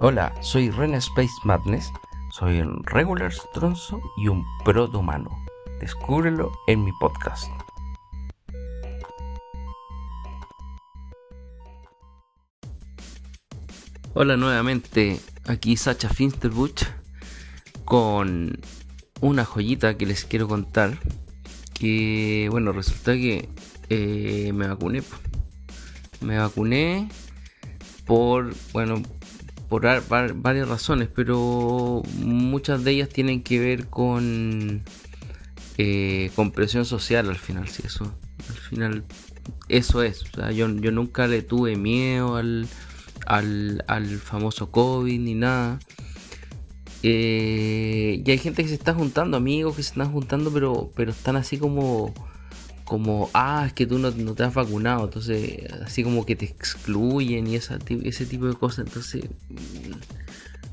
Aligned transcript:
Hola, 0.00 0.32
soy 0.42 0.70
Ren 0.70 0.94
Space 0.94 1.34
Madness, 1.42 1.90
soy 2.30 2.60
un 2.60 2.84
regular 2.84 3.32
stronzo 3.32 4.00
y 4.16 4.28
un 4.28 4.44
proto 4.64 5.00
humano. 5.00 5.28
Descúbrelo 5.80 6.52
en 6.68 6.84
mi 6.84 6.92
podcast. 7.00 7.50
Hola 14.14 14.36
nuevamente, 14.36 15.18
aquí 15.46 15.76
Sacha 15.76 16.08
Finsterbuch 16.08 16.84
con 17.84 18.56
una 19.20 19.44
joyita 19.44 19.96
que 19.96 20.06
les 20.06 20.24
quiero 20.24 20.46
contar. 20.46 20.96
Que 21.74 22.46
bueno, 22.52 22.70
resulta 22.70 23.14
que 23.14 23.48
eh, 23.88 24.52
me 24.54 24.68
vacuné. 24.68 25.02
Me 26.20 26.38
vacuné 26.38 27.08
por, 28.06 28.54
bueno, 28.72 29.02
por 29.68 29.86
varias 30.08 30.68
razones, 30.68 31.08
pero 31.14 32.02
muchas 32.20 32.84
de 32.84 32.92
ellas 32.92 33.08
tienen 33.08 33.42
que 33.42 33.58
ver 33.58 33.86
con, 33.86 34.82
eh, 35.76 36.30
con 36.34 36.52
presión 36.52 36.84
social 36.84 37.28
al 37.28 37.36
final, 37.36 37.68
si 37.68 37.86
eso, 37.86 38.12
al 38.48 38.56
final 38.56 39.04
eso 39.68 40.02
es. 40.02 40.24
yo, 40.54 40.68
yo 40.68 40.90
nunca 40.92 41.26
le 41.26 41.42
tuve 41.42 41.76
miedo 41.76 42.36
al, 42.36 42.66
al, 43.26 43.84
al 43.86 44.06
famoso 44.18 44.70
COVID 44.70 45.20
ni 45.20 45.34
nada. 45.34 45.78
Eh, 47.02 48.22
y 48.24 48.30
hay 48.30 48.38
gente 48.38 48.62
que 48.62 48.68
se 48.68 48.74
está 48.74 48.94
juntando, 48.94 49.36
amigos 49.36 49.76
que 49.76 49.82
se 49.82 49.90
están 49.90 50.10
juntando, 50.12 50.52
pero, 50.52 50.90
pero 50.96 51.10
están 51.10 51.36
así 51.36 51.58
como 51.58 52.12
como, 52.88 53.28
ah, 53.34 53.64
es 53.66 53.74
que 53.74 53.86
tú 53.86 53.98
no, 53.98 54.10
te 54.10 54.42
has 54.42 54.54
vacunado, 54.54 55.04
entonces 55.04 55.70
así 55.84 56.02
como 56.02 56.24
que 56.24 56.36
te 56.36 56.46
excluyen 56.46 57.46
y 57.46 57.54
esa, 57.54 57.78
ese 58.02 58.24
tipo 58.24 58.46
de 58.46 58.54
cosas, 58.54 58.86
entonces 58.86 59.26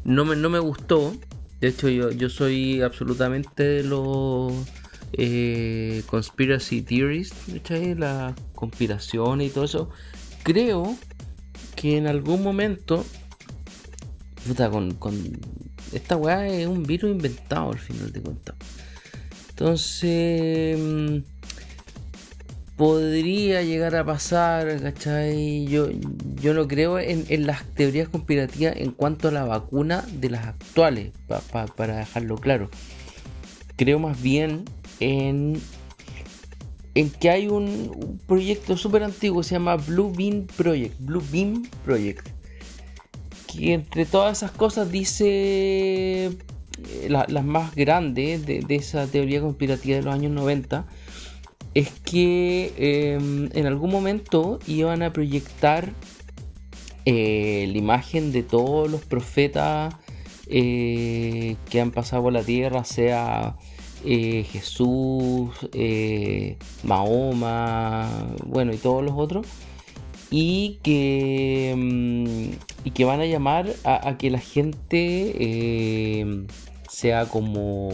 no 0.05 0.24
me, 0.24 0.38
no 0.38 0.50
me 0.50 0.60
gustó, 0.60 1.14
de 1.60 1.68
hecho 1.68 1.90
yo, 1.90 2.12
yo 2.12 2.30
soy 2.30 2.82
absolutamente 2.82 3.63
de 3.63 3.84
los 3.84 4.54
eh, 5.12 6.04
conspiracy 6.05 6.82
theories, 6.84 7.34
la 7.98 8.34
conspiración 8.55 9.41
y 9.41 9.49
todo 9.49 9.66
eso, 9.66 9.90
creo 10.43 10.96
que 11.76 11.98
en 11.98 12.08
algún 12.08 12.41
momento, 12.41 13.05
puta, 14.48 14.70
con, 14.70 14.93
con 14.93 15.38
esta 15.91 16.16
weá 16.16 16.48
es 16.48 16.66
un 16.66 16.84
virus 16.84 17.12
inventado 17.12 17.74
al 17.74 17.80
final 17.80 18.13
de 18.13 18.21
cuentas. 18.21 18.55
Entonces 19.49 20.77
podría 22.76 23.62
llegar 23.62 23.95
a 23.95 24.05
pasar, 24.05 24.81
¿cachai? 24.81 25.65
Yo, 25.68 25.87
yo 26.41 26.54
no 26.54 26.68
creo 26.68 26.99
en, 26.99 27.45
las 27.45 27.63
teorías 27.73 28.09
conspirativas 28.09 28.76
en 28.77 28.91
cuanto 28.91 29.29
a 29.29 29.31
la 29.31 29.45
vacuna 29.45 30.05
de 30.12 30.29
las 30.29 30.48
actuales, 30.48 31.13
para 31.76 31.98
dejarlo 31.98 32.37
claro. 32.37 32.70
Creo 33.77 33.99
más 33.99 34.21
bien 34.21 34.65
en, 34.99 35.62
en 36.96 37.09
que 37.09 37.29
hay 37.29 37.48
un, 37.48 38.20
proyecto 38.26 38.77
súper 38.77 39.03
antiguo, 39.03 39.43
se 39.43 39.55
llama 39.55 39.76
Blue 39.76 40.12
Beam 40.15 40.48
Project, 40.55 40.96
Blue 40.99 41.23
Beam 41.31 41.68
Project, 41.84 42.27
que 43.48 43.73
entre 43.73 44.05
todas 44.05 44.37
esas 44.37 44.51
cosas 44.51 44.91
dice 44.91 46.26
eh, 46.26 46.31
las 47.07 47.46
más 47.46 47.76
grandes 47.76 48.46
de, 48.46 48.59
de 48.59 48.76
esa 48.76 49.07
teoría 49.07 49.41
conspirativa 49.41 49.98
de 49.98 50.03
los 50.03 50.13
años 50.13 50.31
90, 50.31 50.85
es 51.76 51.91
que 51.91 52.73
em, 52.77 53.49
en 53.54 53.68
algún 53.68 53.91
momento 53.91 54.59
iban 54.65 55.04
a 55.04 55.12
proyectar 55.12 55.91
eh, 57.04 57.68
la 57.70 57.77
imagen 57.77 58.31
de 58.31 58.43
todos 58.43 58.90
los 58.90 59.01
profetas 59.01 59.93
eh, 60.48 61.57
que 61.70 61.81
han 61.81 61.91
pasado 61.91 62.23
por 62.23 62.34
la 62.34 62.43
tierra, 62.43 62.85
sea 62.85 63.57
eh, 64.06 64.46
Jesús, 64.50 65.51
Mahoma, 66.84 68.09
bueno, 68.46 68.74
y 68.74 68.78
todos 68.78 69.03
los 69.03 69.14
otros, 69.18 69.46
y 70.31 70.80
que, 70.81 71.72
em, 71.72 72.52
y 72.85 72.91
que 72.91 73.03
van 73.06 73.19
a 73.19 73.25
llamar 73.25 73.74
a 73.84 74.18
que 74.18 74.30
la 74.30 74.40
gente 74.40 76.22
em, 76.22 76.47
sea 76.90 77.25
como 77.25 77.90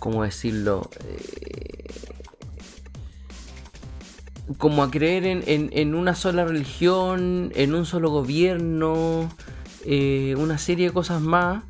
¿cómo 0.00 0.24
decirlo? 0.24 0.90
Eh, 1.04 1.84
como 4.58 4.82
a 4.82 4.90
creer 4.90 5.24
en, 5.46 5.94
una 5.94 6.16
sola 6.16 6.44
religión, 6.44 7.52
en 7.54 7.74
un 7.74 7.86
solo 7.86 8.10
gobierno, 8.10 9.30
eh, 9.84 10.34
una 10.36 10.58
serie 10.58 10.88
de 10.88 10.92
cosas 10.92 11.20
más. 11.20 11.62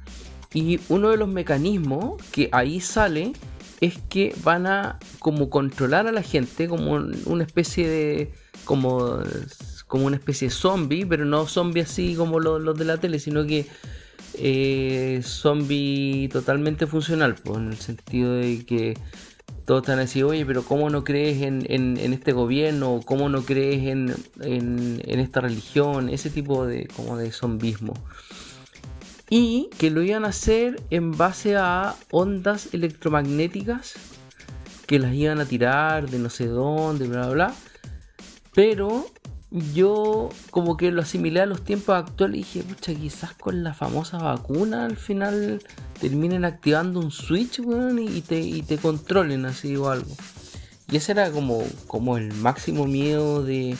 Y 0.55 0.81
uno 0.89 1.11
de 1.11 1.19
los 1.19 1.29
mecanismos 1.29 2.21
que 2.33 2.49
ahí 2.53 2.81
sale 2.81 3.35
es 3.81 3.99
que 4.09 4.35
van 4.43 4.67
a 4.67 4.99
como 5.19 5.51
controlar 5.51 6.07
a 6.07 6.13
la 6.13 6.23
gente 6.23 6.69
como 6.69 6.93
una 7.27 7.45
especie 7.45 7.87
de 7.87 8.33
como 8.65 9.19
como 9.87 10.07
una 10.07 10.17
especie 10.17 10.49
de 10.49 10.55
zombie, 10.55 11.05
pero 11.05 11.25
no 11.25 11.47
zombie 11.47 11.83
así 11.83 12.15
como 12.15 12.39
los 12.41 12.79
de 12.79 12.85
la 12.85 12.99
tele, 12.99 13.19
sino 13.19 13.45
que 13.45 13.67
eh, 14.35 15.21
zombie 15.23 16.29
totalmente 16.33 16.87
funcional, 16.87 17.35
pues, 17.35 17.59
en 17.59 17.69
el 17.69 17.79
sentido 17.79 18.35
de 18.35 18.65
que 18.65 18.97
todos 19.67 19.83
están 19.83 20.01
así, 20.01 20.23
oye, 20.23 20.45
pero 20.45 20.65
¿cómo 20.65 20.91
no 20.91 21.05
crees 21.05 21.43
en, 21.43 21.97
este 21.97 22.33
gobierno? 22.33 23.01
¿Cómo 23.05 23.29
no 23.29 23.43
crees 23.43 23.87
en, 23.87 25.01
esta 25.07 25.41
religión? 25.41 26.09
Ese 26.09 26.31
tipo 26.31 26.67
de, 26.67 26.89
como 26.97 27.17
de 27.17 27.31
zombismo. 27.31 27.95
Y 29.29 29.71
que 29.79 29.91
lo 29.91 30.03
iban 30.03 30.25
a 30.25 30.29
hacer 30.29 30.83
en 30.91 31.17
base 31.17 31.57
a 31.57 31.95
ondas 32.11 32.75
electromagnéticas 32.75 33.95
que 34.87 34.99
las 34.99 35.15
iban 35.15 35.39
a 35.39 35.45
tirar 35.45 36.11
de 36.11 36.19
no 36.19 36.31
sé 36.31 36.49
dónde, 36.49 37.07
bla, 37.07 37.27
bla, 37.27 37.33
bla. 37.33 37.55
Pero 38.53 39.07
yo 39.51 40.29
como 40.51 40.77
que 40.77 40.93
lo 40.93 41.03
asimilé 41.03 41.41
a 41.41 41.47
los 41.47 41.65
tiempos 41.65 41.97
actuales 41.97 42.35
y 42.35 42.39
dije, 42.39 42.63
pucha, 42.63 42.95
quizás 42.95 43.35
con 43.35 43.65
la 43.65 43.75
famosa 43.75 44.19
vacuna 44.19 44.85
al 44.85 44.97
final 44.97 45.63
terminen 46.01 46.45
activando 46.45 47.01
un 47.01 47.11
switch, 47.11 47.61
weón, 47.61 47.99
y 47.99 48.21
te, 48.21 48.41
y 48.41 48.63
te 48.63 48.79
controlen 48.79 49.47
así 49.47 49.77
o 49.77 49.91
algo. 49.91 50.15
Y 50.91 50.97
ese 50.97 51.13
era 51.13 51.31
como, 51.31 51.63
como 51.87 52.17
el 52.17 52.33
máximo 52.35 52.87
miedo 52.87 53.45
de, 53.45 53.77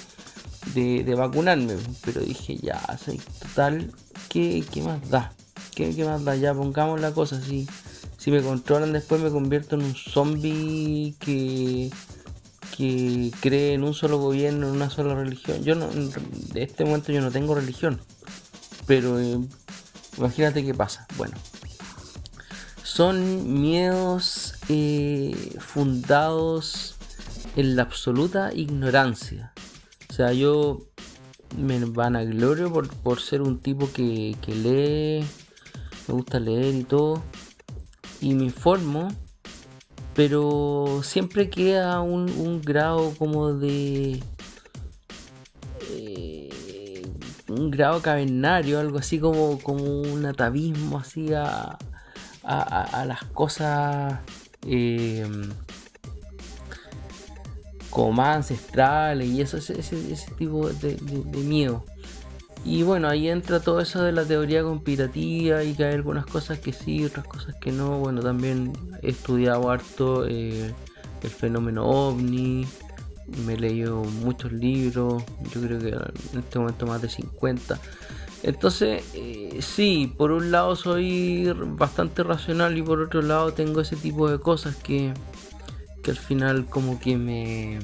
de, 0.75 1.15
vacunarme. 1.15 1.77
Pero 2.05 2.21
dije, 2.21 2.57
ya, 2.57 2.81
soy 3.03 3.21
total, 3.41 3.93
¿qué, 4.29 4.65
¿qué, 4.71 4.83
más 4.83 5.09
da? 5.09 5.33
¿Qué, 5.75 5.95
¿Qué, 5.95 6.05
más 6.05 6.25
da? 6.25 6.37
Ya 6.37 6.55
pongamos 6.55 7.01
la 7.01 7.13
cosa 7.13 7.37
así. 7.37 7.69
Si 8.17 8.31
me 8.31 8.43
controlan 8.43 8.93
después 8.93 9.21
me 9.23 9.31
convierto 9.31 9.77
en 9.77 9.83
un 9.83 9.95
zombie 9.95 11.15
que 11.19 11.91
que 12.81 13.31
cree 13.41 13.75
en 13.75 13.85
un 13.85 13.93
solo 13.93 14.17
gobierno, 14.17 14.67
en 14.67 14.73
una 14.73 14.89
sola 14.89 15.15
religión. 15.15 15.63
Yo 15.63 15.75
no, 15.75 15.91
en 15.93 16.11
este 16.55 16.87
momento 16.87 17.13
yo 17.13 17.21
no 17.21 17.31
tengo 17.31 17.55
religión, 17.55 18.01
pero 18.87 19.21
eh, 19.21 19.39
imagínate 20.17 20.65
qué 20.65 20.73
pasa. 20.73 21.07
Bueno, 21.19 21.37
son 22.83 23.61
miedos 23.61 24.55
eh, 24.71 25.59
fundados 25.59 26.95
en 27.55 27.77
la 27.77 27.83
absoluta 27.83 28.51
ignorancia. 28.55 29.53
O 30.09 30.15
sea, 30.15 30.33
yo 30.33 30.79
me 31.59 31.85
van 31.85 32.17
a 32.17 32.25
por, 32.73 32.89
por 32.89 33.21
ser 33.21 33.43
un 33.43 33.61
tipo 33.61 33.93
que, 33.93 34.39
que 34.41 34.55
lee, 34.55 35.27
me 36.09 36.15
gusta 36.15 36.41
leer 36.41 36.75
y 36.75 36.85
todo, 36.85 37.23
y 38.23 38.33
me 38.33 38.45
informo 38.45 39.09
pero 40.21 41.01
siempre 41.03 41.49
queda 41.49 42.03
un, 42.03 42.61
grado 42.61 43.15
como 43.17 43.55
de 43.55 44.23
eh, 45.93 47.07
un 47.49 47.71
grado 47.71 48.03
cavernario 48.03 48.81
algo 48.81 48.99
así 48.99 49.19
como, 49.19 49.59
como 49.61 50.03
un 50.03 50.27
atavismo 50.27 50.99
así 50.99 51.33
a, 51.33 51.79
las 52.43 53.25
cosas 53.33 54.19
eh, 54.67 55.27
más 58.13 58.37
ancestrales 58.37 59.27
y 59.27 59.41
eso 59.41 59.57
ese 59.57 60.33
tipo 60.37 60.69
de 60.69 60.99
miedo 61.33 61.83
y 62.65 62.83
bueno, 62.83 63.09
ahí 63.09 63.29
entra 63.29 63.61
todo 63.61 63.81
eso 63.81 64.03
de 64.03 64.13
la 64.13 64.25
teoría 64.25 64.63
conspirativa 64.63 65.65
y 65.65 65.75
que 65.75 65.85
hay 65.85 65.95
algunas 65.95 66.27
cosas 66.27 66.59
que 66.59 66.73
sí, 66.73 67.05
otras 67.05 67.27
cosas 67.27 67.55
que 67.61 67.73
no. 67.73 67.99
Bueno, 67.99 68.21
también 68.21 68.73
he 69.03 69.11
estudiado 69.11 69.71
harto 69.71 70.27
eh, 70.27 70.75
el 71.23 71.31
fenómeno 71.31 71.87
ovni, 71.87 72.67
me 73.47 73.55
he 73.55 73.57
leído 73.57 74.03
muchos 74.05 74.53
libros, 74.53 75.23
yo 75.53 75.61
creo 75.61 75.79
que 75.79 75.89
en 75.89 76.41
este 76.41 76.59
momento 76.59 76.87
más 76.87 77.01
de 77.01 77.09
50. 77.09 77.79
Entonces, 78.43 79.05
eh, 79.15 79.59
sí, 79.61 80.13
por 80.17 80.31
un 80.31 80.51
lado 80.51 80.77
soy 80.77 81.53
bastante 81.55 82.23
racional 82.23 82.77
y 82.77 82.83
por 82.83 83.01
otro 83.01 83.23
lado 83.23 83.53
tengo 83.53 83.81
ese 83.81 83.97
tipo 83.97 84.31
de 84.31 84.39
cosas 84.39 84.77
que, 84.77 85.13
que 86.03 86.11
al 86.11 86.17
final 86.17 86.67
como 86.67 86.99
que 86.99 87.17
me, 87.17 87.79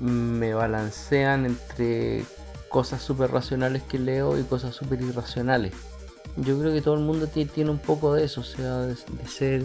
me 0.00 0.54
balancean 0.54 1.46
entre 1.46 2.24
cosas 2.68 3.02
súper 3.02 3.30
racionales 3.30 3.82
que 3.82 3.98
leo 3.98 4.38
y 4.38 4.44
cosas 4.44 4.74
súper 4.74 5.02
irracionales. 5.02 5.72
Yo 6.36 6.58
creo 6.58 6.72
que 6.72 6.80
todo 6.80 6.94
el 6.94 7.00
mundo 7.00 7.26
tiene 7.26 7.70
un 7.70 7.78
poco 7.78 8.14
de 8.14 8.24
eso, 8.24 8.40
o 8.40 8.44
sea, 8.44 8.78
de, 8.78 8.96
ser 9.28 9.64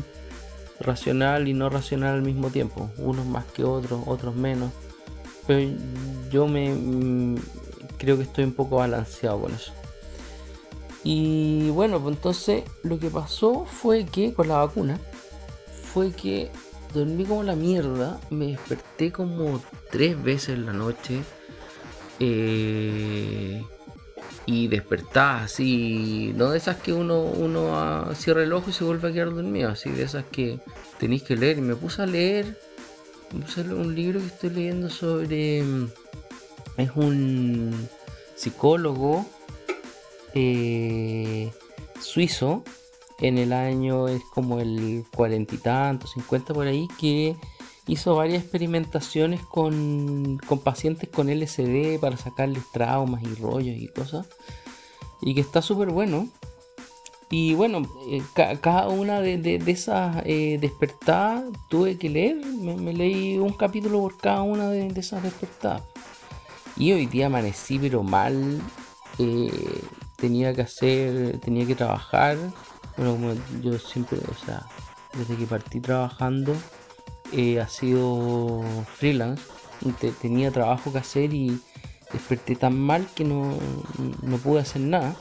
racional 0.79 1.47
y 1.47 1.53
no 1.53 1.69
racional 1.69 2.15
al 2.15 2.21
mismo 2.21 2.49
tiempo. 2.49 2.89
Unos 2.97 3.25
más 3.25 3.45
que 3.45 3.63
otros, 3.63 4.01
otros 4.07 4.35
menos. 4.35 4.71
Pero 5.47 5.71
yo 6.31 6.47
me 6.47 6.73
mm, 6.73 7.35
creo 7.97 8.17
que 8.17 8.23
estoy 8.23 8.43
un 8.43 8.53
poco 8.53 8.77
balanceado 8.77 9.39
con 9.41 9.53
eso. 9.53 9.71
Y 11.03 11.69
bueno, 11.69 12.01
pues 12.01 12.15
entonces 12.15 12.63
lo 12.81 12.97
que 12.97 13.11
pasó 13.11 13.65
fue 13.65 14.05
que 14.05 14.33
con 14.33 14.47
la 14.47 14.57
vacuna 14.57 14.99
fue 15.93 16.11
que 16.11 16.51
dormí 16.95 17.25
como 17.25 17.43
la 17.43 17.55
mierda, 17.55 18.19
me 18.29 18.47
desperté 18.47 19.11
como 19.11 19.61
tres 19.91 20.21
veces 20.21 20.49
en 20.49 20.65
la 20.65 20.73
noche. 20.73 21.21
Eh, 22.19 23.61
y 24.47 24.67
despertás 24.67 25.43
así, 25.43 26.31
no 26.35 26.51
de 26.51 26.57
esas 26.57 26.77
que 26.77 26.93
uno, 26.93 27.21
uno 27.21 28.13
cierra 28.15 28.43
el 28.43 28.53
ojo 28.53 28.69
y 28.69 28.73
se 28.73 28.83
vuelve 28.83 29.09
a 29.09 29.11
quedar 29.11 29.33
dormido, 29.33 29.69
así 29.69 29.89
de 29.89 30.03
esas 30.03 30.23
que 30.25 30.59
tenéis 30.99 31.23
que 31.23 31.35
leer. 31.35 31.57
Y 31.57 31.61
me 31.61 31.75
puse 31.75 32.01
a 32.01 32.05
leer, 32.05 32.57
un 33.55 33.95
libro 33.95 34.19
que 34.19 34.27
estoy 34.27 34.49
leyendo 34.51 34.89
sobre. 34.89 35.63
Es 36.77 36.91
un 36.95 37.87
psicólogo 38.35 39.25
eh, 40.33 41.51
suizo 41.99 42.63
en 43.19 43.37
el 43.37 43.53
año 43.53 44.07
es 44.07 44.23
como 44.23 44.59
el 44.59 45.05
cuarenta 45.15 45.55
y 45.55 45.57
tanto, 45.57 46.07
cincuenta 46.07 46.53
por 46.53 46.67
ahí, 46.67 46.87
que 46.99 47.35
hizo 47.87 48.15
varias 48.15 48.41
experimentaciones 48.43 49.41
con, 49.41 50.39
pacientes 50.63 51.09
con 51.09 51.29
LSD 51.29 51.99
para 51.99 52.17
sacarles 52.17 52.63
traumas 52.71 53.23
y 53.23 53.33
rollos 53.35 53.77
y 53.77 53.87
cosas. 53.87 54.27
Y 55.21 55.33
que 55.33 55.41
está 55.41 55.61
súper 55.61 55.89
bueno. 55.89 56.27
Y 57.31 57.55
bueno, 57.55 57.81
eh, 58.09 58.21
cada 58.61 58.87
una 58.89 59.19
de, 59.19 59.61
esas 59.65 60.21
eh, 60.25 60.57
despertadas 60.59 61.43
tuve 61.69 61.97
que 61.97 62.09
leer. 62.09 62.35
Me, 62.35 62.93
leí 62.93 63.37
un 63.37 63.53
capítulo 63.53 64.01
por 64.01 64.17
cada 64.17 64.41
una 64.41 64.69
de, 64.69 64.87
esas 64.87 65.23
despertadas. 65.23 65.83
Y 66.77 66.91
hoy 66.91 67.05
día 67.05 67.27
amanecí 67.27 67.79
pero 67.79 68.03
mal. 68.03 68.61
Eh, 69.17 69.81
tenía 70.17 70.53
que 70.53 70.61
hacer, 70.61 71.39
tenía 71.39 71.65
que 71.65 71.75
trabajar. 71.75 72.37
Bueno, 72.97 73.13
como 73.13 73.33
yo 73.61 73.77
siempre, 73.77 74.19
o 74.29 74.45
sea, 74.45 74.65
desde 75.17 75.35
que 75.35 75.45
partí 75.45 75.79
trabajando, 75.79 76.55
eh, 77.31 77.59
ha 77.59 77.67
sido 77.67 78.63
freelance. 78.95 79.43
tenía 80.21 80.51
trabajo 80.51 80.91
que 80.91 80.99
hacer 80.99 81.33
y 81.33 81.59
desperté 82.11 82.55
tan 82.55 82.79
mal 82.79 83.07
que 83.15 83.23
no, 83.23 83.57
pude 84.43 84.61
hacer 84.61 84.81
nada. 84.81 85.15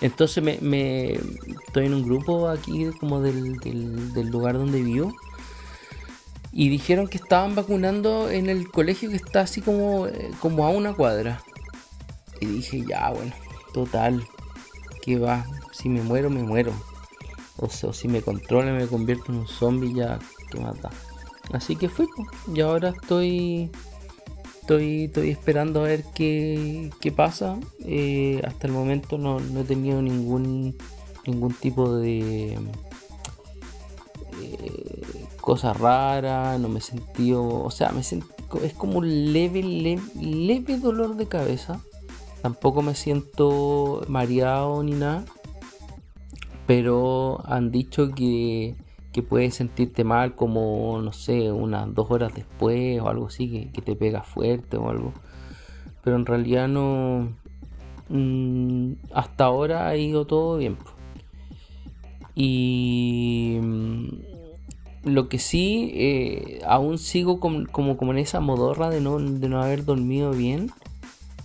Entonces 0.00 0.42
me, 0.42 1.12
estoy 1.66 1.86
en 1.86 1.94
un 1.94 2.02
grupo 2.02 2.48
aquí 2.48 2.90
como 2.98 3.20
del, 3.20 3.58
lugar 4.30 4.58
donde 4.58 4.82
vivo. 4.82 5.14
Y 6.52 6.70
dijeron 6.70 7.06
que 7.06 7.18
estaban 7.18 7.54
vacunando 7.54 8.30
en 8.30 8.48
el 8.48 8.70
colegio 8.70 9.10
que 9.10 9.16
está 9.16 9.42
así 9.42 9.60
como, 9.60 10.06
eh, 10.06 10.30
como 10.40 10.64
a 10.64 10.70
una 10.70 10.94
cuadra. 10.94 11.42
Y 12.40 12.46
dije, 12.46 12.82
ya, 12.88 13.10
bueno, 13.10 13.32
total, 13.74 14.26
que 15.06 15.18
va, 15.18 15.46
si 15.72 15.88
me 15.88 16.02
muero, 16.02 16.28
me 16.28 16.42
muero. 16.42 16.72
O 17.56 17.70
sea, 17.70 17.94
si 17.94 18.08
me 18.08 18.20
controla, 18.20 18.72
me 18.72 18.86
convierto 18.86 19.32
en 19.32 19.38
un 19.38 19.48
zombie, 19.48 19.94
ya 19.94 20.18
que 20.50 20.60
mata. 20.60 20.90
Así 21.52 21.76
que 21.76 21.88
fui, 21.88 22.06
y 22.52 22.60
ahora 22.60 22.90
estoy 22.90 23.70
estoy, 24.60 25.04
estoy 25.04 25.30
esperando 25.30 25.80
a 25.80 25.84
ver 25.84 26.04
qué, 26.12 26.90
qué 27.00 27.12
pasa. 27.12 27.56
Eh, 27.84 28.42
hasta 28.44 28.66
el 28.66 28.72
momento 28.72 29.16
no, 29.16 29.38
he 29.38 29.64
tenido 29.64 30.02
ningún 30.02 30.76
ningún 31.24 31.54
tipo 31.54 31.96
de 31.96 32.58
eh, 34.42 35.02
cosa 35.40 35.72
rara, 35.72 36.58
no 36.58 36.68
me 36.68 36.80
he 36.80 36.82
sentido, 36.82 37.44
o 37.46 37.70
sea, 37.70 37.90
me 37.90 38.02
sentí, 38.02 38.26
es 38.62 38.74
como 38.74 38.98
un 38.98 39.32
leve, 39.32 39.62
leve, 39.62 40.02
leve 40.20 40.78
dolor 40.78 41.16
de 41.16 41.26
cabeza. 41.26 41.80
Tampoco 42.46 42.80
me 42.80 42.94
siento 42.94 44.04
mareado 44.06 44.80
ni 44.84 44.92
nada. 44.92 45.24
Pero 46.64 47.40
han 47.44 47.72
dicho 47.72 48.14
que 48.14 48.76
que 49.16 49.22
puedes 49.22 49.56
sentirte 49.56 50.04
mal 50.04 50.36
como, 50.36 51.00
no 51.02 51.10
sé, 51.12 51.50
unas 51.50 51.92
dos 51.92 52.08
horas 52.10 52.34
después 52.34 53.00
o 53.00 53.08
algo 53.08 53.26
así, 53.26 53.70
que, 53.72 53.80
te 53.82 53.96
pega 53.96 54.22
fuerte 54.22 54.76
o 54.76 54.90
algo. 54.90 55.12
Pero 56.04 56.14
en 56.14 56.26
realidad 56.26 56.68
no... 56.68 57.32
Mm, 58.10 58.92
hasta 59.12 59.46
ahora 59.46 59.88
ha 59.88 59.96
ido 59.96 60.24
todo 60.26 60.58
bien. 60.58 60.76
Y 62.36 63.58
mm, 63.60 64.06
lo 65.04 65.28
que 65.28 65.38
sí, 65.38 65.90
eh, 65.94 66.60
aún 66.64 66.98
sigo 66.98 67.40
como, 67.40 67.66
como 67.66 68.12
en 68.12 68.18
esa 68.18 68.38
modorra 68.40 68.90
de 68.90 69.00
no, 69.00 69.18
de 69.18 69.48
no 69.48 69.62
haber 69.62 69.84
dormido 69.84 70.30
bien. 70.30 70.70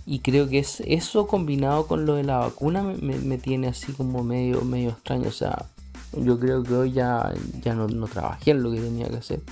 Y 0.04 0.18
creo 0.20 0.48
que 0.48 0.58
es 0.58 0.82
eso 0.86 1.26
combinado 1.26 1.86
con 1.86 2.06
lo 2.06 2.16
de 2.16 2.24
la 2.24 2.38
vacuna 2.38 2.82
me, 2.82 3.16
me 3.16 3.38
tiene 3.38 3.68
así 3.68 3.92
como 3.92 4.24
medio, 4.24 4.62
medio 4.62 4.90
extraño. 4.90 5.28
O 5.28 5.32
sea, 5.32 5.66
yo 6.12 6.38
creo 6.38 6.62
que 6.62 6.74
hoy 6.74 6.92
ya, 6.92 7.32
ya 7.62 7.74
no, 7.74 7.86
trabajé 8.06 8.52
en 8.52 8.62
lo 8.62 8.70
que 8.70 8.80
tenía 8.80 9.08
que 9.08 9.16
hacer. 9.16 9.42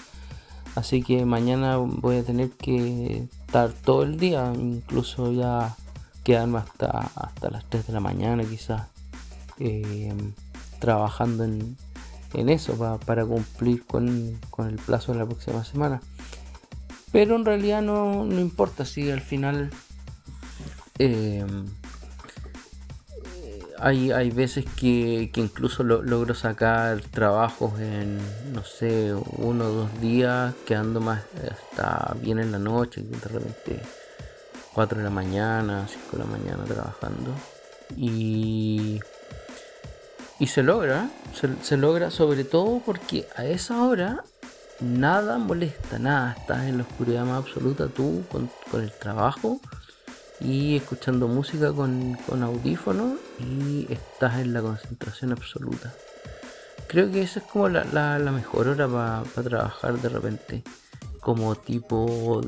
Así 0.75 1.03
que 1.03 1.25
mañana 1.25 1.77
voy 1.79 2.17
a 2.17 2.23
tener 2.23 2.51
que 2.51 3.29
estar 3.47 3.73
todo 3.73 4.03
el 4.03 4.19
día, 4.19 4.53
incluso 4.55 5.33
ya 5.33 5.77
quedarme 6.23 6.59
hasta, 6.59 7.11
hasta 7.15 7.51
las 7.51 7.65
3 7.69 7.89
de 7.89 7.93
la 7.93 8.01
mañana 8.01 8.45
quizás, 8.45 8.83
eh, 9.59 10.13
trabajando 10.79 11.45
en, 11.45 11.77
eso 12.33 12.77
para, 13.05 13.27
cumplir 13.27 13.85
con, 13.87 14.39
el 14.59 14.77
plazo 14.77 15.13
de 15.13 15.19
la 15.19 15.27
próxima 15.27 15.65
semana. 15.65 16.01
Pero 17.11 17.35
en 17.35 17.45
realidad 17.45 17.83
no, 17.83 18.25
importa 18.39 18.85
si 18.85 19.11
al 19.11 19.21
final... 19.21 19.71
Eh, 21.03 21.47
hay, 23.79 24.13
hay 24.13 24.31
veces 24.31 24.67
que, 24.77 25.31
incluso 25.35 25.83
logro 25.83 26.35
sacar 26.35 27.01
trabajos 27.01 27.81
en, 27.81 28.19
no 28.53 28.63
sé, 28.65 29.15
uno 29.15 29.65
o 29.65 29.71
dos 29.71 30.01
días, 30.03 30.55
quedando 30.67 31.01
más 31.01 31.23
hasta 31.51 32.15
bien 32.21 32.39
en 32.39 32.53
la 32.53 32.59
noche, 32.59 33.01
de 33.01 33.19
repente 33.19 33.81
4 34.75 34.99
de 34.99 35.05
la 35.05 35.11
mañana, 35.11 35.89
5 35.89 36.19
de 36.19 36.19
la 36.19 36.25
mañana 36.27 36.65
trabajando. 36.65 37.33
Y, 37.97 39.01
y 40.39 40.47
se 40.49 40.63
logra, 40.63 41.09
se, 41.63 41.79
logra 41.79 42.11
sobre 42.11 42.45
todo 42.45 42.83
porque 42.85 43.27
a 43.37 43.47
esa 43.47 43.83
hora 43.85 44.23
nada 44.81 45.39
molesta, 45.39 45.99
nada, 45.99 46.37
estás 46.39 46.65
en 46.65 46.77
la 46.77 46.83
oscuridad 46.83 47.25
más 47.25 47.39
absoluta 47.39 47.89
tú 47.89 48.23
con, 48.31 48.51
con 48.71 48.83
el 48.83 48.93
trabajo 48.93 49.63
y 50.41 50.77
escuchando 50.77 51.29
música 51.29 51.73
con, 51.73 52.15
con 52.27 52.43
audífonos 52.43 53.19
y 53.39 53.87
estás 53.93 54.41
en 54.41 54.53
la 54.53 54.63
concentración 54.63 55.33
absoluta. 55.33 55.93
Creo 56.89 57.11
que 57.11 57.23
esa 57.23 57.41
es 57.41 57.47
como 57.47 57.69
la, 57.69 57.85
mejor 58.33 58.69
hora 58.69 58.89
para 58.89 59.49
trabajar 59.49 60.01
de 60.01 60.09
repente. 60.09 60.65
Como 61.21 61.55
tipo, 61.55 62.41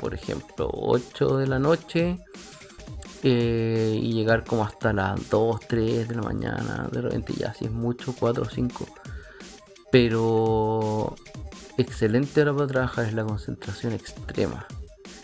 por 0.00 0.14
ejemplo, 0.14 0.68
8 0.72 1.38
de 1.38 1.46
la 1.46 1.60
noche 1.60 2.18
eh, 3.22 3.98
y 4.02 4.12
llegar 4.12 4.44
como 4.44 4.64
hasta 4.64 4.92
las 4.92 5.30
2, 5.30 5.60
3 5.68 6.08
de 6.08 6.14
la 6.14 6.22
mañana. 6.22 6.88
De 6.90 7.00
repente 7.00 7.32
ya, 7.34 7.54
si 7.54 7.66
es 7.66 7.70
mucho, 7.70 8.14
4 8.18 8.42
o 8.42 8.50
5. 8.50 8.86
Pero 9.92 11.14
excelente 11.78 12.42
hora 12.42 12.52
para 12.52 12.66
trabajar 12.66 13.04
es 13.06 13.14
la 13.14 13.24
concentración 13.24 13.92
extrema 13.92 14.66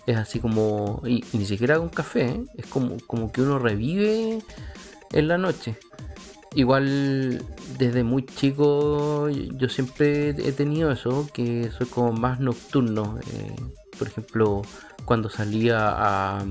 es 0.07 0.17
así 0.17 0.41
como. 0.41 1.03
Y, 1.07 1.25
ni 1.33 1.47
siquiera 1.47 1.79
con 1.79 1.89
café, 1.89 2.27
¿eh? 2.27 2.45
es 2.57 2.67
como, 2.67 2.97
como 3.07 3.33
que 3.33 3.43
uno 3.43 3.59
revive 3.59 4.39
en 5.13 5.29
la 5.29 5.39
noche. 5.39 5.77
Igual 6.55 7.45
desde 7.79 8.03
muy 8.03 8.27
chico 8.27 9.29
yo 9.29 9.69
siempre 9.69 10.31
he 10.31 10.53
tenido 10.53 10.91
eso, 10.91 11.29
que 11.33 11.71
soy 11.71 11.87
como 11.87 12.13
más 12.13 12.41
nocturno. 12.41 13.19
Eh, 13.33 13.55
por 13.99 14.09
ejemplo, 14.09 14.63
cuando 15.05 15.29
salía 15.29 15.79
a, 15.81 16.45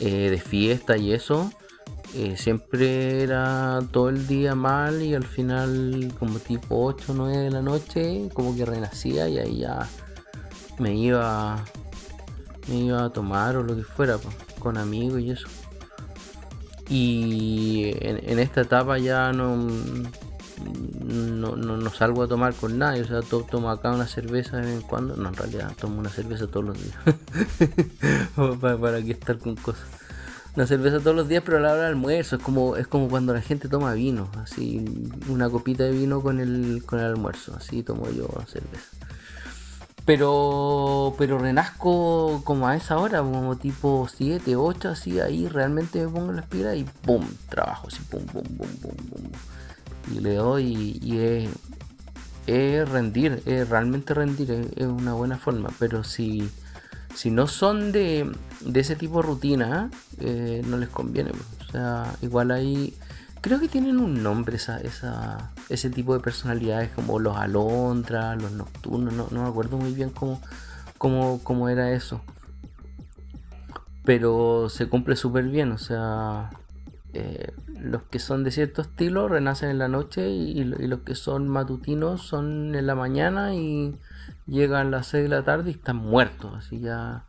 eh, 0.00 0.30
de 0.30 0.40
fiesta 0.40 0.96
y 0.96 1.12
eso, 1.12 1.52
siempre 2.36 3.22
era 3.22 3.80
todo 3.92 4.08
el 4.08 4.26
día 4.26 4.54
mal 4.54 5.02
y 5.02 5.14
al 5.14 5.24
final 5.24 6.10
como 6.18 6.38
tipo 6.38 6.82
8 6.86 7.12
o 7.12 7.14
9 7.14 7.36
de 7.36 7.50
la 7.50 7.60
noche 7.60 8.30
como 8.32 8.56
que 8.56 8.64
renacía 8.64 9.28
y 9.28 9.36
ahí 9.36 9.58
ya 9.58 9.86
me 10.78 10.94
iba 10.94 11.64
me 12.68 12.76
iba 12.76 13.04
a 13.04 13.10
tomar 13.10 13.56
o 13.56 13.62
lo 13.62 13.76
que 13.76 13.82
fuera 13.82 14.18
con 14.58 14.76
amigos 14.76 15.20
y 15.20 15.30
eso 15.30 15.48
y 16.88 17.92
en, 18.00 18.38
esta 18.38 18.60
etapa 18.60 18.98
ya 18.98 19.32
no 19.32 19.56
no, 21.04 21.56
no, 21.56 21.76
no, 21.76 21.90
salgo 21.90 22.22
a 22.22 22.28
tomar 22.28 22.54
con 22.54 22.78
nadie, 22.78 23.02
o 23.02 23.06
sea, 23.06 23.20
tomo 23.22 23.70
acá 23.70 23.92
una 23.92 24.06
cerveza 24.06 24.56
de 24.56 24.62
vez 24.62 24.74
en 24.76 24.82
cuando, 24.82 25.14
no, 25.16 25.28
en 25.28 25.34
realidad 25.34 25.72
tomo 25.78 25.98
una 25.98 26.08
cerveza 26.08 26.46
todos 26.46 26.66
los 26.66 26.82
días, 26.82 26.96
para, 28.60 28.78
para 28.78 29.02
que 29.02 29.12
estar 29.12 29.38
con 29.38 29.54
cosas. 29.54 29.84
Una 30.56 30.66
cerveza 30.66 31.00
todos 31.00 31.14
los 31.14 31.28
días, 31.28 31.42
pero 31.44 31.58
a 31.58 31.60
la 31.60 31.72
hora 31.72 31.82
del 31.82 31.90
almuerzo, 31.92 32.36
es 32.36 32.42
como, 32.42 32.76
es 32.76 32.86
como 32.86 33.08
cuando 33.08 33.34
la 33.34 33.42
gente 33.42 33.68
toma 33.68 33.92
vino, 33.92 34.30
así, 34.42 34.82
una 35.28 35.50
copita 35.50 35.84
de 35.84 35.92
vino 35.92 36.22
con 36.22 36.40
el, 36.40 36.82
con 36.86 36.98
el 36.98 37.04
almuerzo, 37.04 37.54
así 37.54 37.82
tomo 37.82 38.10
yo 38.10 38.26
cerveza. 38.46 39.05
Pero, 40.06 41.16
pero 41.18 41.36
renazco 41.36 42.40
como 42.44 42.68
a 42.68 42.76
esa 42.76 42.96
hora, 42.96 43.18
como 43.18 43.56
tipo 43.56 44.08
7, 44.08 44.54
8, 44.54 44.90
así, 44.90 45.18
ahí 45.18 45.48
realmente 45.48 46.06
me 46.06 46.08
pongo 46.08 46.32
las 46.32 46.46
pilas 46.46 46.76
y 46.76 46.84
¡pum! 46.84 47.26
Trabajo 47.48 47.88
así, 47.88 47.98
¡pum, 48.08 48.24
pum, 48.24 48.44
pum, 48.44 48.68
pum, 48.80 48.94
pum! 48.94 49.24
Y 50.14 50.20
le 50.20 50.34
doy 50.36 51.00
y, 51.02 51.48
es, 52.46 52.88
rendir, 52.88 53.42
realmente 53.68 54.14
rendir, 54.14 54.70
es, 54.76 54.86
una 54.86 55.14
buena 55.14 55.38
forma. 55.38 55.70
Pero 55.80 56.04
si, 56.04 56.48
si 57.12 57.32
no 57.32 57.48
son 57.48 57.90
de, 57.90 58.30
de 58.60 58.80
ese 58.80 58.94
tipo 58.94 59.20
de 59.20 59.26
rutina, 59.26 59.90
eh, 60.20 60.62
no 60.66 60.76
les 60.76 60.88
conviene. 60.88 61.32
O 61.32 61.72
sea, 61.72 62.14
igual 62.22 62.52
ahí 62.52 62.94
creo 63.40 63.60
que 63.60 63.68
tienen 63.68 63.98
un 63.98 64.22
nombre 64.22 64.56
esa, 64.56 64.80
esa, 64.80 65.52
ese 65.68 65.90
tipo 65.90 66.14
de 66.14 66.20
personalidades 66.20 66.90
como 66.90 67.18
los 67.18 67.36
alondras, 67.36 68.40
los 68.40 68.52
nocturnos, 68.52 69.14
no, 69.14 69.28
no 69.30 69.42
me 69.42 69.48
acuerdo 69.48 69.76
muy 69.76 69.92
bien 69.92 70.10
cómo, 70.10 70.40
cómo, 70.98 71.40
cómo 71.42 71.68
era 71.68 71.92
eso. 71.92 72.20
Pero 74.04 74.68
se 74.68 74.88
cumple 74.88 75.16
súper 75.16 75.44
bien, 75.44 75.72
o 75.72 75.78
sea, 75.78 76.50
eh, 77.12 77.52
los 77.80 78.02
que 78.02 78.18
son 78.18 78.44
de 78.44 78.50
cierto 78.50 78.82
estilo 78.82 79.28
renacen 79.28 79.70
en 79.70 79.78
la 79.78 79.88
noche 79.88 80.28
y, 80.28 80.64
los 80.64 81.00
que 81.00 81.14
son 81.14 81.48
matutinos 81.48 82.22
son 82.22 82.74
en 82.74 82.86
la 82.86 82.94
mañana 82.94 83.54
y 83.54 83.96
llegan 84.46 84.88
a 84.88 84.90
las 84.90 85.06
6 85.08 85.24
de 85.24 85.28
la 85.28 85.42
tarde 85.42 85.70
y 85.70 85.74
están 85.74 85.96
muertos, 85.96 86.54
así 86.56 86.80
ya 86.80 87.24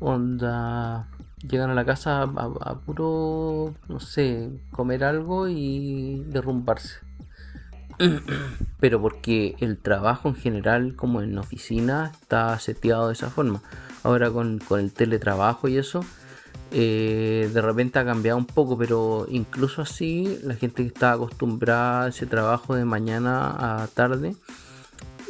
onda 0.00 1.06
llegan 1.46 1.70
a 1.70 1.74
la 1.74 1.84
casa 1.84 2.22
a, 2.22 2.78
puro, 2.78 3.74
no 3.88 4.00
sé, 4.00 4.50
comer 4.70 5.04
algo 5.04 5.48
y 5.48 6.24
derrumbarse. 6.26 7.00
Pero 8.80 9.00
porque 9.00 9.56
el 9.60 9.78
trabajo 9.78 10.28
en 10.28 10.34
general, 10.36 10.94
como 10.94 11.20
en 11.22 11.36
oficina, 11.38 12.12
está 12.20 12.58
seteado 12.58 13.08
de 13.08 13.14
esa 13.14 13.30
forma. 13.30 13.62
Ahora 14.02 14.30
con, 14.30 14.60
el 14.70 14.92
teletrabajo 14.92 15.68
y 15.68 15.76
eso, 15.76 16.04
eh, 16.70 17.50
de 17.52 17.60
repente 17.60 17.98
ha 17.98 18.04
cambiado 18.04 18.38
un 18.38 18.46
poco, 18.46 18.78
pero 18.78 19.26
incluso 19.28 19.82
así, 19.82 20.38
la 20.44 20.54
gente 20.54 20.82
que 20.82 20.88
está 20.88 21.12
acostumbrada 21.12 22.04
a 22.04 22.08
ese 22.08 22.26
trabajo 22.26 22.76
de 22.76 22.84
mañana 22.84 23.82
a 23.82 23.86
tarde, 23.88 24.36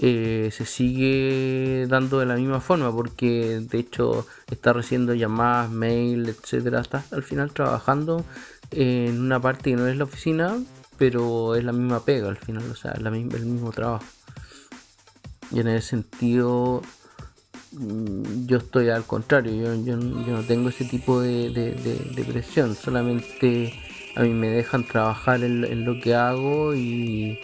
eh, 0.00 0.50
se 0.52 0.64
sigue 0.64 1.86
dando 1.88 2.20
de 2.20 2.26
la 2.26 2.36
misma 2.36 2.60
forma 2.60 2.92
porque 2.92 3.60
de 3.60 3.78
hecho 3.78 4.26
está 4.48 4.72
recibiendo 4.72 5.14
llamadas, 5.14 5.70
mail, 5.70 6.28
etcétera, 6.28 6.80
está 6.80 7.04
al 7.10 7.24
final 7.24 7.50
trabajando 7.50 8.24
en 8.70 9.20
una 9.20 9.40
parte 9.40 9.70
que 9.70 9.76
no 9.76 9.88
es 9.88 9.96
la 9.96 10.04
oficina, 10.04 10.56
pero 10.98 11.56
es 11.56 11.64
la 11.64 11.72
misma 11.72 12.04
pega 12.04 12.28
al 12.28 12.36
final, 12.36 12.70
o 12.70 12.76
sea, 12.76 12.94
la 13.00 13.10
misma, 13.10 13.38
el 13.38 13.46
mismo 13.46 13.72
trabajo. 13.72 14.04
Y 15.50 15.60
en 15.60 15.68
ese 15.68 15.88
sentido, 15.88 16.82
mm, 17.72 18.46
yo 18.46 18.58
estoy 18.58 18.90
al 18.90 19.04
contrario, 19.04 19.74
yo, 19.82 19.96
no 19.96 20.42
tengo 20.42 20.68
ese 20.68 20.84
tipo 20.84 21.20
de, 21.20 22.24
presión, 22.28 22.76
solamente 22.76 23.74
a 24.14 24.22
mí 24.22 24.30
me 24.30 24.48
dejan 24.48 24.86
trabajar 24.86 25.42
en 25.42 25.84
lo 25.84 26.00
que 26.00 26.14
hago 26.14 26.74
y 26.74 27.38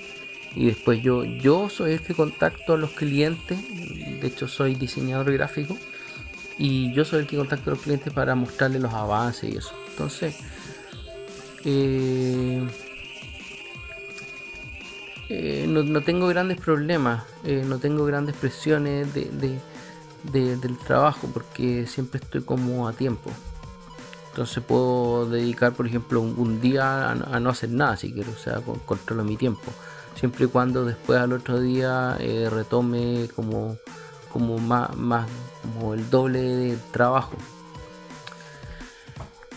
y 0.55 0.67
después 0.67 1.03
yo, 1.03 1.25
yo 1.25 1.69
soy 1.69 1.93
el 1.93 2.01
que 2.01 2.15
contacto 2.15 2.75
a 2.75 2.77
los 2.77 2.91
clientes, 2.91 3.59
de 3.69 4.27
hecho 4.27 4.47
soy 4.47 4.75
diseñador 4.75 5.33
gráfico, 5.33 5.77
y 6.59 6.93
yo 6.93 7.05
soy 7.05 7.21
el 7.21 7.27
que 7.27 7.37
contacto 7.37 7.71
a 7.71 7.75
los 7.75 7.83
clientes 7.83 8.13
para 8.13 8.35
mostrarles 8.37 8.81
los 8.81 8.95
avances 8.95 9.53
y 9.53 9.57
eso. 9.57 9.75
Entonces, 9.91 10.37
eh, 11.65 12.65
eh, 15.29 15.67
no, 15.69 16.01
tengo 16.03 16.29
grandes 16.29 16.61
problemas, 16.61 17.25
eh, 17.45 17.65
no 17.67 17.79
tengo 17.79 18.05
grandes 18.05 18.37
presiones 18.37 19.13
de, 19.13 19.59
del 20.33 20.79
trabajo 20.79 21.29
porque 21.35 21.87
siempre 21.89 22.21
estoy 22.23 22.43
como 22.43 22.87
a 22.87 22.93
tiempo. 22.93 23.31
Entonces 24.31 24.63
puedo 24.63 25.29
dedicar, 25.29 25.73
por 25.75 25.87
ejemplo, 25.87 26.21
un, 26.21 26.61
día 26.61 27.11
a, 27.11 27.41
no 27.41 27.51
hacer 27.51 27.71
nada 27.71 27.97
si 27.97 28.13
quiero, 28.13 28.33
o 28.33 28.37
sea, 28.37 28.61
controlo 28.87 29.25
mi 29.25 29.37
tiempo 29.37 29.73
siempre 30.15 30.45
y 30.45 30.49
cuando 30.49 30.85
después 30.85 31.19
al 31.19 31.33
otro 31.33 31.61
día 31.61 32.17
eh, 32.21 32.49
retome 32.51 33.29
como, 33.35 33.77
como 34.33 34.59
más, 34.59 34.97
más 34.97 35.29
como 35.63 35.95
el 35.95 36.09
doble 36.11 36.41
de 36.41 36.77
trabajo. 36.93 37.37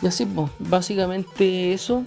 Y 0.02 0.08
así, 0.08 0.26
pues, 0.26 0.50
básicamente 0.60 1.74
eso. 1.74 2.04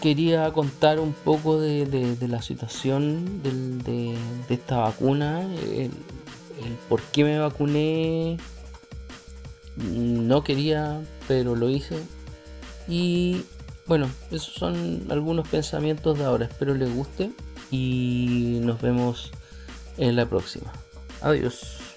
Quería 0.00 0.52
contar 0.52 0.98
un 0.98 1.12
poco 1.12 1.60
de, 1.60 2.16
la 2.20 2.42
situación 2.42 3.40
de, 3.42 4.16
esta 4.48 4.78
vacuna, 4.78 5.42
el 5.42 5.92
por 6.88 7.00
qué 7.02 7.22
me 7.22 7.38
vacuné. 7.38 8.36
No 9.76 10.42
quería, 10.42 11.00
pero 11.28 11.54
lo 11.54 11.70
hice. 11.70 12.02
Y 12.88 13.42
bueno, 13.86 14.10
esos 14.32 14.54
son 14.54 15.06
algunos 15.08 15.46
pensamientos 15.46 16.18
de 16.18 16.24
ahora. 16.24 16.46
Espero 16.46 16.74
les 16.74 16.92
guste 16.92 17.30
y 17.72 18.58
nos 18.60 18.80
vemos 18.80 19.32
en 19.96 20.14
la 20.14 20.26
próxima. 20.26 20.70
Adiós. 21.22 21.91